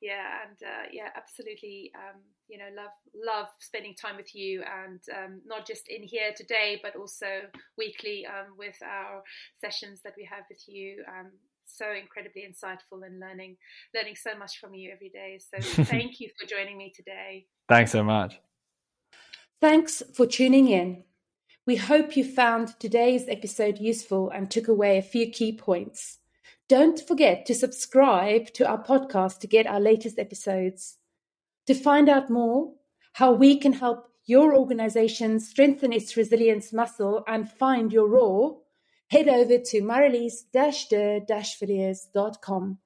[0.00, 1.90] Yeah, and uh, yeah, absolutely.
[1.96, 6.32] Um, you know, love love spending time with you, and um, not just in here
[6.36, 7.26] today, but also
[7.76, 9.22] weekly um, with our
[9.60, 11.02] sessions that we have with you.
[11.66, 13.56] So incredibly insightful and learning
[13.94, 15.38] learning so much from you every day.
[15.38, 17.46] So thank you for joining me today.
[17.68, 18.40] Thanks so much.
[19.60, 21.04] Thanks for tuning in.
[21.66, 26.18] We hope you found today's episode useful and took away a few key points.
[26.68, 30.98] Don't forget to subscribe to our podcast to get our latest episodes.
[31.66, 32.74] To find out more
[33.14, 38.58] how we can help your organization strengthen its resilience muscle and find your Roar
[39.08, 42.78] head over to marilis-de-villiers.com